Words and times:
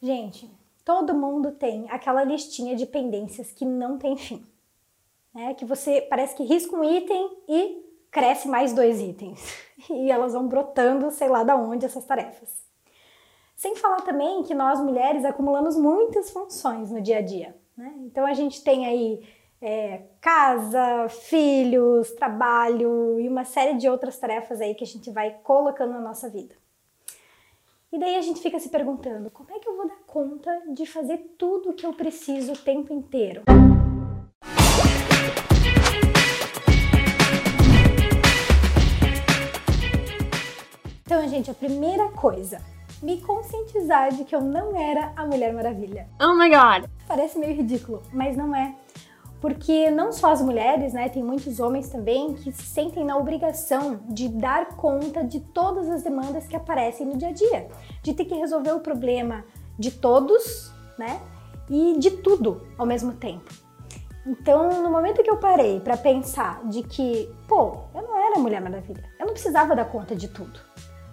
Gente, 0.00 0.50
todo 0.84 1.14
mundo 1.14 1.52
tem 1.52 1.86
aquela 1.90 2.22
listinha 2.22 2.76
de 2.76 2.86
pendências 2.86 3.52
que 3.52 3.64
não 3.64 3.98
tem 3.98 4.16
fim. 4.16 4.46
Né? 5.34 5.54
Que 5.54 5.64
você 5.64 6.00
parece 6.00 6.34
que 6.34 6.44
risca 6.44 6.76
um 6.76 6.84
item 6.84 7.38
e 7.48 7.84
cresce 8.10 8.48
mais 8.48 8.72
dois 8.72 9.00
itens. 9.00 9.66
E 9.90 10.10
elas 10.10 10.32
vão 10.32 10.48
brotando, 10.48 11.10
sei 11.10 11.28
lá 11.28 11.44
da 11.44 11.54
onde, 11.54 11.84
essas 11.84 12.04
tarefas. 12.04 12.66
Sem 13.54 13.76
falar 13.76 14.00
também 14.00 14.42
que 14.42 14.54
nós 14.54 14.80
mulheres 14.80 15.22
acumulamos 15.24 15.76
muitas 15.76 16.30
funções 16.30 16.90
no 16.90 17.00
dia 17.00 17.18
a 17.18 17.22
dia. 17.22 17.54
Né? 17.76 17.94
Então 17.98 18.26
a 18.26 18.32
gente 18.32 18.64
tem 18.64 18.86
aí 18.86 19.22
é, 19.60 20.02
casa, 20.20 21.08
filhos, 21.08 22.10
trabalho 22.12 23.20
e 23.20 23.28
uma 23.28 23.44
série 23.44 23.74
de 23.74 23.88
outras 23.88 24.18
tarefas 24.18 24.60
aí 24.60 24.74
que 24.74 24.84
a 24.84 24.86
gente 24.86 25.10
vai 25.10 25.38
colocando 25.42 25.92
na 25.92 26.00
nossa 26.00 26.28
vida. 26.28 26.54
E 27.96 27.98
daí 27.98 28.14
a 28.14 28.20
gente 28.20 28.42
fica 28.42 28.58
se 28.58 28.68
perguntando: 28.68 29.30
como 29.30 29.50
é 29.50 29.58
que 29.58 29.66
eu 29.66 29.74
vou 29.74 29.88
dar 29.88 29.96
conta 30.06 30.50
de 30.74 30.84
fazer 30.84 31.16
tudo 31.38 31.70
o 31.70 31.72
que 31.72 31.86
eu 31.86 31.94
preciso 31.94 32.52
o 32.52 32.58
tempo 32.58 32.92
inteiro? 32.92 33.40
Então, 41.06 41.26
gente, 41.26 41.50
a 41.50 41.54
primeira 41.54 42.10
coisa, 42.10 42.60
me 43.02 43.18
conscientizar 43.22 44.12
de 44.12 44.24
que 44.24 44.36
eu 44.36 44.42
não 44.42 44.78
era 44.78 45.14
a 45.16 45.24
Mulher 45.24 45.54
Maravilha. 45.54 46.06
Oh 46.20 46.34
my 46.34 46.50
god! 46.50 46.90
Parece 47.08 47.38
meio 47.38 47.54
ridículo, 47.54 48.02
mas 48.12 48.36
não 48.36 48.54
é. 48.54 48.76
Porque 49.40 49.90
não 49.90 50.12
só 50.12 50.32
as 50.32 50.40
mulheres, 50.40 50.92
né, 50.92 51.08
tem 51.08 51.22
muitos 51.22 51.60
homens 51.60 51.88
também 51.88 52.34
que 52.34 52.50
se 52.52 52.62
sentem 52.62 53.04
na 53.04 53.16
obrigação 53.16 54.00
de 54.08 54.28
dar 54.28 54.76
conta 54.76 55.22
de 55.22 55.40
todas 55.40 55.88
as 55.88 56.02
demandas 56.02 56.46
que 56.46 56.56
aparecem 56.56 57.06
no 57.06 57.16
dia 57.16 57.28
a 57.28 57.32
dia, 57.32 57.68
de 58.02 58.14
ter 58.14 58.24
que 58.24 58.34
resolver 58.34 58.72
o 58.72 58.80
problema 58.80 59.44
de 59.78 59.90
todos, 59.90 60.72
né, 60.98 61.20
e 61.68 61.98
de 61.98 62.10
tudo 62.10 62.66
ao 62.78 62.86
mesmo 62.86 63.12
tempo. 63.12 63.52
Então, 64.26 64.82
no 64.82 64.90
momento 64.90 65.22
que 65.22 65.30
eu 65.30 65.36
parei 65.36 65.78
para 65.78 65.96
pensar 65.96 66.64
de 66.64 66.82
que, 66.82 67.32
pô, 67.46 67.76
eu 67.94 68.02
não 68.02 68.16
era 68.16 68.40
Mulher 68.40 68.60
Maravilha, 68.60 69.04
eu 69.20 69.26
não 69.26 69.32
precisava 69.32 69.76
dar 69.76 69.84
conta 69.84 70.16
de 70.16 70.28
tudo. 70.28 70.58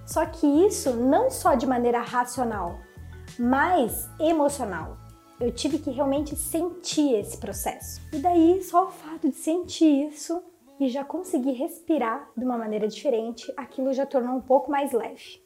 Só 0.05 0.25
que 0.25 0.47
isso 0.47 0.93
não 0.93 1.29
só 1.29 1.53
de 1.53 1.67
maneira 1.67 2.01
racional, 2.01 2.75
mas 3.37 4.09
emocional 4.19 4.97
eu 5.39 5.51
tive 5.51 5.79
que 5.79 5.91
realmente 5.91 6.35
sentir 6.35 7.15
esse 7.15 7.37
processo. 7.37 8.01
E 8.11 8.19
daí, 8.19 8.61
só 8.63 8.85
o 8.85 8.91
fato 8.91 9.29
de 9.29 9.35
sentir 9.35 10.07
isso 10.07 10.41
e 10.79 10.89
já 10.89 11.03
conseguir 11.03 11.53
respirar 11.53 12.29
de 12.35 12.43
uma 12.43 12.57
maneira 12.57 12.87
diferente, 12.87 13.51
aquilo 13.57 13.93
já 13.93 14.05
tornou 14.05 14.35
um 14.35 14.41
pouco 14.41 14.71
mais 14.71 14.91
leve. 14.91 15.41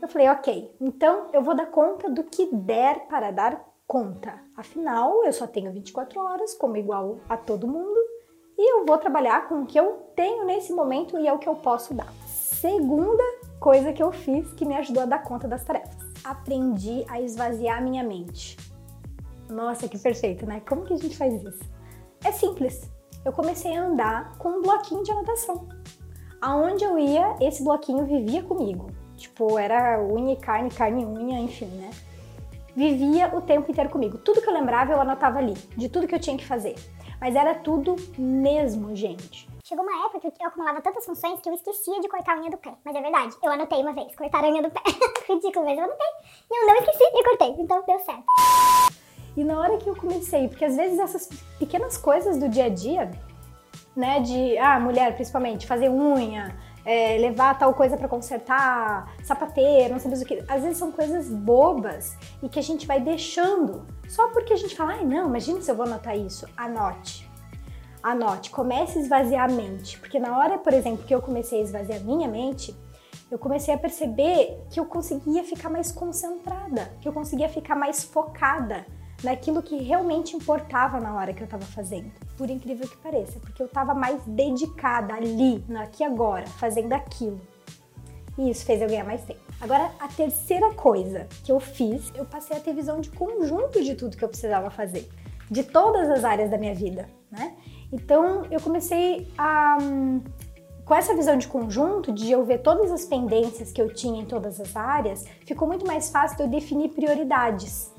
Eu 0.00 0.08
falei, 0.08 0.28
ok, 0.28 0.74
então 0.80 1.28
eu 1.32 1.42
vou 1.42 1.54
dar 1.54 1.66
conta 1.66 2.10
do 2.10 2.24
que 2.24 2.52
der 2.52 3.06
para 3.06 3.30
dar 3.30 3.64
conta. 3.86 4.40
Afinal, 4.56 5.24
eu 5.24 5.32
só 5.32 5.46
tenho 5.46 5.72
24 5.72 6.20
horas, 6.20 6.54
como 6.54 6.76
igual 6.76 7.20
a 7.28 7.36
todo 7.36 7.68
mundo, 7.68 8.00
e 8.58 8.72
eu 8.72 8.84
vou 8.84 8.98
trabalhar 8.98 9.48
com 9.48 9.62
o 9.62 9.66
que 9.66 9.78
eu 9.78 10.10
tenho 10.14 10.44
nesse 10.44 10.72
momento 10.72 11.18
e 11.18 11.26
é 11.26 11.32
o 11.32 11.38
que 11.38 11.48
eu 11.48 11.56
posso 11.56 11.94
dar. 11.94 12.12
Segunda 12.26 13.22
coisa 13.60 13.92
que 13.92 14.02
eu 14.02 14.12
fiz 14.12 14.52
que 14.54 14.64
me 14.64 14.74
ajudou 14.74 15.02
a 15.04 15.06
dar 15.06 15.22
conta 15.22 15.46
das 15.46 15.64
tarefas. 15.64 15.96
Aprendi 16.24 17.04
a 17.08 17.20
esvaziar 17.20 17.82
minha 17.82 18.02
mente. 18.02 18.56
Nossa, 19.48 19.88
que 19.88 19.98
perfeito, 19.98 20.46
né? 20.46 20.60
Como 20.68 20.84
que 20.84 20.94
a 20.94 20.96
gente 20.96 21.16
faz 21.16 21.34
isso? 21.42 21.64
É 22.24 22.32
simples. 22.32 22.90
Eu 23.24 23.32
comecei 23.32 23.76
a 23.76 23.84
andar 23.84 24.36
com 24.38 24.48
um 24.48 24.62
bloquinho 24.62 25.02
de 25.02 25.10
anotação. 25.12 25.68
Aonde 26.40 26.84
eu 26.84 26.98
ia, 26.98 27.36
esse 27.40 27.62
bloquinho 27.62 28.04
vivia 28.04 28.42
comigo. 28.42 28.90
Tipo, 29.16 29.58
era 29.58 30.02
unha 30.02 30.32
e 30.32 30.36
carne, 30.36 30.70
carne 30.70 31.02
e 31.02 31.06
unha, 31.06 31.38
enfim, 31.38 31.66
né? 31.66 31.90
Vivia 32.74 33.36
o 33.36 33.40
tempo 33.40 33.70
inteiro 33.70 33.90
comigo. 33.90 34.18
Tudo 34.18 34.40
que 34.40 34.48
eu 34.48 34.52
lembrava, 34.52 34.92
eu 34.92 35.00
anotava 35.00 35.38
ali, 35.38 35.54
de 35.76 35.88
tudo 35.88 36.08
que 36.08 36.14
eu 36.14 36.20
tinha 36.20 36.36
que 36.36 36.46
fazer. 36.46 36.74
Mas 37.20 37.36
era 37.36 37.54
tudo 37.54 37.94
mesmo, 38.18 38.96
gente. 38.96 39.48
Chegou 39.64 39.84
uma 39.84 40.06
época 40.06 40.28
que 40.30 40.42
eu 40.42 40.48
acumulava 40.48 40.80
tantas 40.80 41.06
funções 41.06 41.40
que 41.40 41.48
eu 41.48 41.54
esquecia 41.54 42.00
de 42.00 42.08
cortar 42.08 42.36
a 42.36 42.40
unha 42.40 42.50
do 42.50 42.58
pé. 42.58 42.74
Mas 42.84 42.96
é 42.96 43.00
verdade, 43.00 43.36
eu 43.40 43.50
anotei 43.52 43.80
uma 43.80 43.92
vez, 43.92 44.14
cortar 44.16 44.44
a 44.44 44.48
unha 44.48 44.62
do 44.62 44.70
pé. 44.70 44.80
Ridículo, 45.32 45.64
mas 45.64 45.78
eu 45.78 45.84
anotei. 45.84 46.08
E 46.50 46.62
eu 46.62 46.66
não 46.66 46.74
esqueci 46.74 47.04
e 47.04 47.22
cortei, 47.22 47.54
então 47.58 47.84
deu 47.86 47.98
certo. 48.00 48.24
E 49.36 49.44
na 49.44 49.58
hora 49.58 49.78
que 49.78 49.88
eu 49.88 49.96
comecei, 49.96 50.48
porque 50.48 50.64
às 50.64 50.76
vezes 50.76 50.98
essas 50.98 51.28
pequenas 51.58 51.96
coisas 51.96 52.38
do 52.38 52.48
dia 52.48 52.66
a 52.66 52.68
dia, 52.68 53.10
né, 53.96 54.20
de, 54.20 54.58
ah, 54.58 54.78
mulher 54.78 55.14
principalmente, 55.14 55.66
fazer 55.66 55.88
unha, 55.88 56.56
é, 56.84 57.16
levar 57.18 57.58
tal 57.58 57.72
coisa 57.74 57.96
para 57.96 58.08
consertar, 58.08 59.14
sapateiro, 59.22 59.92
não 59.92 60.00
sei 60.00 60.12
o 60.12 60.26
que. 60.26 60.44
Às 60.48 60.62
vezes 60.62 60.78
são 60.78 60.90
coisas 60.90 61.28
bobas 61.28 62.16
e 62.42 62.48
que 62.48 62.58
a 62.58 62.62
gente 62.62 62.86
vai 62.86 63.00
deixando 63.00 63.86
só 64.08 64.28
porque 64.28 64.52
a 64.52 64.56
gente 64.56 64.74
fala, 64.76 64.92
ai 64.92 65.04
não, 65.04 65.28
imagina 65.28 65.60
se 65.60 65.70
eu 65.70 65.74
vou 65.74 65.86
anotar 65.86 66.16
isso. 66.16 66.46
Anote. 66.56 67.30
Anote, 68.02 68.50
comece 68.50 68.98
a 68.98 69.02
esvaziar 69.02 69.48
a 69.48 69.52
mente. 69.52 69.98
Porque 69.98 70.18
na 70.18 70.36
hora, 70.36 70.58
por 70.58 70.72
exemplo, 70.72 71.04
que 71.04 71.14
eu 71.14 71.22
comecei 71.22 71.60
a 71.60 71.62
esvaziar 71.62 72.00
minha 72.00 72.28
mente, 72.28 72.76
eu 73.30 73.38
comecei 73.38 73.72
a 73.72 73.78
perceber 73.78 74.66
que 74.70 74.78
eu 74.78 74.84
conseguia 74.84 75.44
ficar 75.44 75.70
mais 75.70 75.92
concentrada, 75.92 76.92
que 77.00 77.08
eu 77.08 77.12
conseguia 77.12 77.48
ficar 77.48 77.76
mais 77.76 78.02
focada 78.02 78.84
naquilo 79.22 79.62
que 79.62 79.76
realmente 79.82 80.36
importava 80.36 81.00
na 81.00 81.14
hora 81.14 81.32
que 81.32 81.42
eu 81.42 81.44
estava 81.44 81.64
fazendo. 81.64 82.10
Por 82.36 82.50
incrível 82.50 82.88
que 82.88 82.96
pareça, 82.98 83.38
porque 83.40 83.62
eu 83.62 83.66
estava 83.66 83.94
mais 83.94 84.20
dedicada 84.26 85.14
ali, 85.14 85.64
no 85.68 85.80
aqui 85.80 86.02
agora, 86.02 86.46
fazendo 86.46 86.92
aquilo. 86.92 87.40
E 88.38 88.50
isso 88.50 88.64
fez 88.64 88.80
eu 88.80 88.88
ganhar 88.88 89.04
mais 89.04 89.22
tempo. 89.22 89.40
Agora, 89.60 89.90
a 90.00 90.08
terceira 90.08 90.72
coisa 90.72 91.28
que 91.44 91.52
eu 91.52 91.60
fiz, 91.60 92.10
eu 92.14 92.24
passei 92.24 92.56
a 92.56 92.60
ter 92.60 92.74
visão 92.74 93.00
de 93.00 93.10
conjunto 93.10 93.82
de 93.82 93.94
tudo 93.94 94.16
que 94.16 94.24
eu 94.24 94.28
precisava 94.28 94.70
fazer, 94.70 95.08
de 95.50 95.62
todas 95.62 96.10
as 96.10 96.24
áreas 96.24 96.50
da 96.50 96.58
minha 96.58 96.74
vida, 96.74 97.08
né? 97.30 97.54
Então, 97.92 98.46
eu 98.50 98.60
comecei 98.60 99.30
a 99.36 99.76
com 100.84 100.96
essa 100.96 101.14
visão 101.14 101.38
de 101.38 101.46
conjunto, 101.46 102.12
de 102.12 102.32
eu 102.32 102.44
ver 102.44 102.58
todas 102.58 102.90
as 102.90 103.04
pendências 103.04 103.70
que 103.70 103.80
eu 103.80 103.94
tinha 103.94 104.20
em 104.20 104.26
todas 104.26 104.60
as 104.60 104.74
áreas, 104.74 105.24
ficou 105.46 105.68
muito 105.68 105.86
mais 105.86 106.10
fácil 106.10 106.36
de 106.36 106.42
eu 106.42 106.48
definir 106.48 106.88
prioridades 106.88 107.92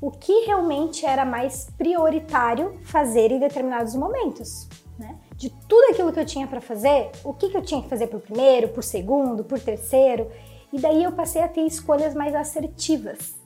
o 0.00 0.10
que 0.10 0.46
realmente 0.46 1.04
era 1.04 1.24
mais 1.24 1.68
prioritário 1.76 2.78
fazer 2.84 3.30
em 3.30 3.38
determinados 3.38 3.94
momentos. 3.94 4.68
Né? 4.98 5.16
De 5.36 5.50
tudo 5.50 5.92
aquilo 5.92 6.12
que 6.12 6.20
eu 6.20 6.26
tinha 6.26 6.46
para 6.46 6.60
fazer, 6.60 7.10
o 7.24 7.34
que, 7.34 7.50
que 7.50 7.56
eu 7.56 7.62
tinha 7.62 7.82
que 7.82 7.88
fazer 7.88 8.06
por 8.06 8.20
primeiro, 8.20 8.68
por 8.68 8.82
segundo, 8.82 9.44
por 9.44 9.58
terceiro, 9.58 10.30
e 10.72 10.78
daí 10.78 11.02
eu 11.02 11.12
passei 11.12 11.42
a 11.42 11.48
ter 11.48 11.62
escolhas 11.62 12.14
mais 12.14 12.34
assertivas. 12.34 13.38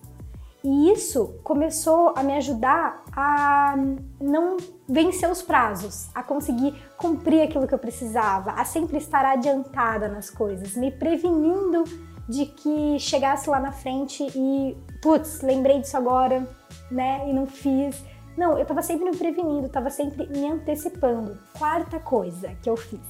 E 0.63 0.91
isso 0.91 1.35
começou 1.45 2.15
a 2.17 2.23
me 2.23 2.35
ajudar 2.37 3.05
a 3.13 3.75
não 4.19 4.57
vencer 4.89 5.31
os 5.31 5.43
prazos, 5.43 6.09
a 6.15 6.23
conseguir 6.23 6.75
cumprir 6.97 7.43
aquilo 7.43 7.69
que 7.69 7.75
eu 7.75 7.79
precisava, 7.79 8.53
a 8.53 8.65
sempre 8.65 8.97
estar 8.97 9.27
adiantada 9.27 10.09
nas 10.09 10.31
coisas, 10.31 10.75
me 10.75 10.91
prevenindo 10.91 11.85
de 12.27 12.47
que 12.47 12.99
chegasse 12.99 13.51
lá 13.51 13.61
na 13.61 13.73
frente 13.73 14.27
e, 14.35 14.75
putz, 15.05 15.43
lembrei 15.43 15.81
disso 15.81 15.99
agora, 15.99 16.49
né, 16.91 17.29
e 17.29 17.33
não 17.35 17.47
fiz. 17.47 18.03
Não, 18.39 18.59
eu 18.59 18.65
tava 18.65 18.81
sempre 18.81 19.05
me 19.11 19.15
prevenindo, 19.15 19.69
tava 19.69 19.91
sempre 19.91 20.27
me 20.27 20.51
antecipando. 20.51 21.39
Quarta 21.59 22.01
coisa 22.01 22.57
que 22.63 22.71
eu 22.71 22.77
fiz. 22.77 23.03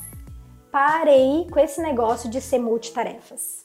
Parei 0.72 1.47
com 1.49 1.60
esse 1.60 1.81
negócio 1.81 2.28
de 2.28 2.41
ser 2.41 2.59
multitarefas. 2.59 3.65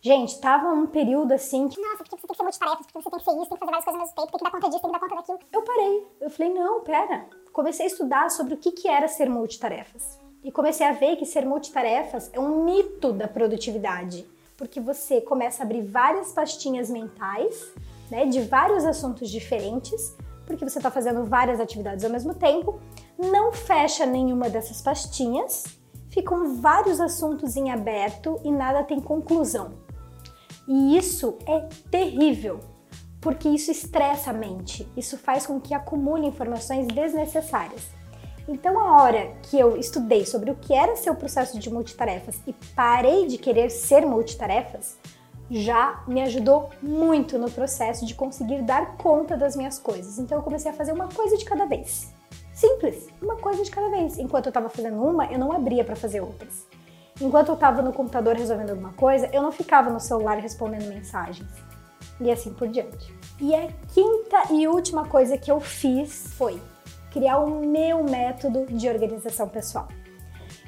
Gente, 0.00 0.40
tava 0.40 0.66
um 0.70 0.88
período 0.88 1.30
assim 1.30 1.68
que. 1.68 1.80
Nossa, 1.80 1.98
porque 1.98 2.16
você 2.16 2.26
tem 2.26 2.30
que 2.30 2.36
ser 2.36 2.42
multitarefas, 2.42 2.86
porque 2.86 3.00
você 3.00 3.10
tem 3.10 3.18
que 3.20 3.24
ser 3.24 3.30
isso, 3.30 3.48
tem 3.48 3.54
que 3.54 3.58
fazer 3.60 3.70
várias 3.70 3.84
coisas 3.84 4.00
ao 4.00 4.06
mesmo 4.06 4.16
tempo, 4.16 4.32
tem 4.32 4.38
que 4.38 4.44
dar 4.44 4.50
conta 4.50 4.68
disso, 4.68 4.82
tem 4.82 4.92
que 4.92 4.98
dar 4.98 5.08
conta 5.08 5.14
daquilo. 5.14 5.38
Eu 5.52 5.62
parei. 5.62 6.06
Eu 6.20 6.30
falei, 6.30 6.52
não, 6.52 6.80
pera. 6.80 7.26
Comecei 7.52 7.86
a 7.86 7.88
estudar 7.88 8.28
sobre 8.32 8.54
o 8.54 8.56
que, 8.56 8.72
que 8.72 8.88
era 8.88 9.06
ser 9.06 9.30
multitarefas. 9.30 10.18
E 10.42 10.50
comecei 10.50 10.84
a 10.84 10.92
ver 10.92 11.14
que 11.14 11.24
ser 11.24 11.46
multitarefas 11.46 12.28
é 12.32 12.40
um 12.40 12.64
mito 12.64 13.12
da 13.12 13.28
produtividade 13.28 14.28
porque 14.62 14.78
você 14.78 15.20
começa 15.20 15.60
a 15.60 15.66
abrir 15.66 15.82
várias 15.82 16.30
pastinhas 16.30 16.88
mentais, 16.88 17.66
né, 18.08 18.26
de 18.26 18.42
vários 18.42 18.84
assuntos 18.84 19.28
diferentes, 19.28 20.16
porque 20.46 20.64
você 20.64 20.78
está 20.78 20.88
fazendo 20.88 21.24
várias 21.24 21.58
atividades 21.58 22.04
ao 22.04 22.10
mesmo 22.12 22.32
tempo, 22.32 22.78
não 23.18 23.52
fecha 23.52 24.06
nenhuma 24.06 24.48
dessas 24.48 24.80
pastinhas, 24.80 25.64
ficam 26.10 26.60
vários 26.60 27.00
assuntos 27.00 27.56
em 27.56 27.72
aberto 27.72 28.40
e 28.44 28.52
nada 28.52 28.84
tem 28.84 29.00
conclusão. 29.00 29.72
E 30.68 30.96
isso 30.96 31.36
é 31.44 31.68
terrível, 31.90 32.60
porque 33.20 33.48
isso 33.48 33.72
estressa 33.72 34.30
a 34.30 34.32
mente, 34.32 34.88
isso 34.96 35.18
faz 35.18 35.44
com 35.44 35.60
que 35.60 35.74
acumule 35.74 36.24
informações 36.24 36.86
desnecessárias. 36.86 37.88
Então, 38.48 38.78
a 38.78 39.02
hora 39.02 39.32
que 39.42 39.58
eu 39.58 39.76
estudei 39.76 40.26
sobre 40.26 40.50
o 40.50 40.56
que 40.56 40.74
era 40.74 40.96
ser 40.96 41.10
o 41.10 41.14
processo 41.14 41.58
de 41.58 41.72
multitarefas 41.72 42.40
e 42.46 42.52
parei 42.74 43.26
de 43.26 43.38
querer 43.38 43.70
ser 43.70 44.04
multitarefas, 44.04 44.98
já 45.50 46.02
me 46.08 46.22
ajudou 46.22 46.70
muito 46.82 47.38
no 47.38 47.50
processo 47.50 48.06
de 48.06 48.14
conseguir 48.14 48.62
dar 48.62 48.96
conta 48.96 49.36
das 49.36 49.54
minhas 49.54 49.78
coisas. 49.78 50.18
Então, 50.18 50.38
eu 50.38 50.42
comecei 50.42 50.70
a 50.70 50.74
fazer 50.74 50.92
uma 50.92 51.08
coisa 51.08 51.36
de 51.36 51.44
cada 51.44 51.66
vez. 51.66 52.12
Simples, 52.52 53.08
uma 53.20 53.36
coisa 53.36 53.62
de 53.62 53.70
cada 53.70 53.90
vez. 53.90 54.18
Enquanto 54.18 54.46
eu 54.46 54.50
estava 54.50 54.68
fazendo 54.68 55.02
uma, 55.02 55.26
eu 55.26 55.38
não 55.38 55.52
abria 55.52 55.84
para 55.84 55.96
fazer 55.96 56.20
outras. 56.20 56.66
Enquanto 57.20 57.48
eu 57.48 57.54
estava 57.54 57.82
no 57.82 57.92
computador 57.92 58.36
resolvendo 58.36 58.70
alguma 58.70 58.92
coisa, 58.94 59.28
eu 59.32 59.42
não 59.42 59.52
ficava 59.52 59.90
no 59.90 60.00
celular 60.00 60.38
respondendo 60.38 60.88
mensagens. 60.88 61.48
e 62.20 62.30
assim 62.30 62.52
por 62.52 62.68
diante. 62.68 63.14
E 63.40 63.54
a 63.54 63.68
quinta 63.92 64.52
e 64.52 64.68
última 64.68 65.06
coisa 65.06 65.36
que 65.36 65.50
eu 65.50 65.60
fiz 65.60 66.34
foi 66.36 66.60
criar 67.12 67.38
o 67.38 67.60
meu 67.60 68.02
método 68.02 68.66
de 68.66 68.88
organização 68.88 69.48
pessoal. 69.48 69.88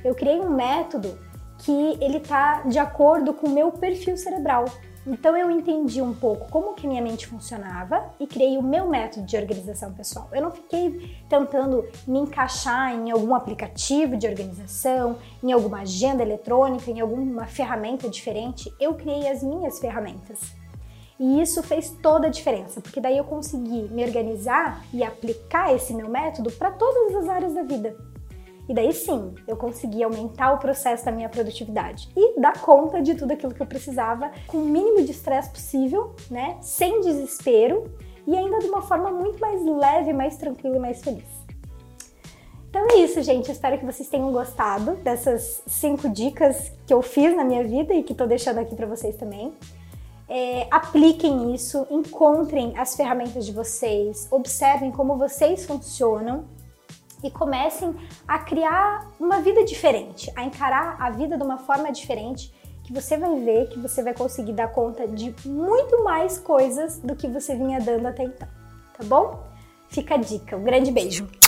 Eu 0.04 0.14
criei 0.14 0.38
um 0.38 0.50
método 0.50 1.18
que 1.58 1.98
ele 2.00 2.20
tá 2.20 2.62
de 2.62 2.78
acordo 2.78 3.32
com 3.32 3.46
o 3.46 3.50
meu 3.50 3.72
perfil 3.72 4.16
cerebral. 4.16 4.66
Então 5.06 5.36
eu 5.36 5.50
entendi 5.50 6.00
um 6.00 6.14
pouco 6.14 6.50
como 6.50 6.74
que 6.74 6.86
minha 6.86 7.02
mente 7.02 7.26
funcionava 7.26 8.10
e 8.18 8.26
criei 8.26 8.56
o 8.56 8.62
meu 8.62 8.88
método 8.88 9.26
de 9.26 9.36
organização 9.36 9.92
pessoal. 9.92 10.28
Eu 10.32 10.42
não 10.42 10.50
fiquei 10.50 11.14
tentando 11.28 11.86
me 12.06 12.20
encaixar 12.20 12.94
em 12.94 13.10
algum 13.10 13.34
aplicativo 13.34 14.16
de 14.16 14.26
organização, 14.26 15.18
em 15.42 15.52
alguma 15.52 15.80
agenda 15.80 16.22
eletrônica, 16.22 16.90
em 16.90 17.00
alguma 17.00 17.46
ferramenta 17.46 18.08
diferente. 18.08 18.74
Eu 18.80 18.94
criei 18.94 19.28
as 19.28 19.42
minhas 19.42 19.78
ferramentas. 19.78 20.63
E 21.18 21.40
isso 21.40 21.62
fez 21.62 21.90
toda 22.02 22.26
a 22.26 22.30
diferença, 22.30 22.80
porque 22.80 23.00
daí 23.00 23.16
eu 23.16 23.24
consegui 23.24 23.88
me 23.92 24.04
organizar 24.04 24.84
e 24.92 25.02
aplicar 25.02 25.74
esse 25.74 25.94
meu 25.94 26.08
método 26.08 26.50
para 26.50 26.72
todas 26.72 27.14
as 27.14 27.28
áreas 27.28 27.54
da 27.54 27.62
vida. 27.62 27.96
E 28.68 28.74
daí 28.74 28.92
sim, 28.92 29.34
eu 29.46 29.56
consegui 29.56 30.02
aumentar 30.02 30.52
o 30.52 30.58
processo 30.58 31.04
da 31.04 31.12
minha 31.12 31.28
produtividade 31.28 32.08
e 32.16 32.40
dar 32.40 32.58
conta 32.60 33.00
de 33.02 33.14
tudo 33.14 33.32
aquilo 33.32 33.54
que 33.54 33.60
eu 33.60 33.66
precisava 33.66 34.30
com 34.46 34.56
o 34.56 34.64
mínimo 34.64 35.04
de 35.04 35.10
estresse 35.10 35.50
possível, 35.50 36.14
né? 36.30 36.56
Sem 36.62 37.00
desespero 37.00 37.84
e 38.26 38.34
ainda 38.34 38.58
de 38.58 38.66
uma 38.66 38.80
forma 38.80 39.10
muito 39.10 39.38
mais 39.38 39.62
leve, 39.64 40.12
mais 40.12 40.36
tranquila 40.36 40.76
e 40.76 40.80
mais 40.80 41.02
feliz. 41.02 41.44
Então 42.70 42.86
é 42.90 42.96
isso, 42.96 43.22
gente. 43.22 43.52
Espero 43.52 43.78
que 43.78 43.84
vocês 43.84 44.08
tenham 44.08 44.32
gostado 44.32 44.96
dessas 44.96 45.62
cinco 45.66 46.08
dicas 46.08 46.72
que 46.86 46.92
eu 46.92 47.02
fiz 47.02 47.36
na 47.36 47.44
minha 47.44 47.62
vida 47.62 47.94
e 47.94 48.02
que 48.02 48.12
estou 48.12 48.26
deixando 48.26 48.58
aqui 48.58 48.74
para 48.74 48.86
vocês 48.86 49.14
também. 49.16 49.52
É, 50.28 50.66
apliquem 50.70 51.54
isso, 51.54 51.86
encontrem 51.90 52.76
as 52.78 52.96
ferramentas 52.96 53.44
de 53.44 53.52
vocês, 53.52 54.26
observem 54.30 54.90
como 54.90 55.18
vocês 55.18 55.66
funcionam 55.66 56.46
e 57.22 57.30
comecem 57.30 57.94
a 58.26 58.38
criar 58.38 59.10
uma 59.20 59.40
vida 59.40 59.64
diferente, 59.64 60.32
a 60.34 60.44
encarar 60.44 60.96
a 61.00 61.10
vida 61.10 61.36
de 61.36 61.42
uma 61.42 61.58
forma 61.58 61.92
diferente, 61.92 62.52
que 62.82 62.92
você 62.92 63.16
vai 63.16 63.38
ver 63.40 63.68
que 63.68 63.78
você 63.78 64.02
vai 64.02 64.14
conseguir 64.14 64.52
dar 64.52 64.68
conta 64.68 65.08
de 65.08 65.34
muito 65.46 66.04
mais 66.04 66.38
coisas 66.38 66.98
do 66.98 67.16
que 67.16 67.26
você 67.26 67.56
vinha 67.56 67.80
dando 67.80 68.06
até 68.06 68.24
então, 68.24 68.48
tá 68.96 69.04
bom? 69.04 69.42
Fica 69.88 70.14
a 70.14 70.18
dica. 70.18 70.56
Um 70.56 70.64
grande 70.64 70.90
beijo! 70.90 71.43